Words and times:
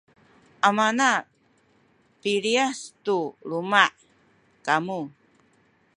amana 0.67 1.09
piliyas 2.21 2.79
tu 3.05 3.17
luma’ 3.49 3.83
kamu 4.65 4.99